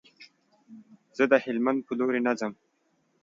زه 1.17 1.23
د 1.31 1.33
هلمند 1.45 1.79
په 1.87 1.93
لوري 1.99 2.21
نه 2.27 2.33
ځم. 2.39 2.53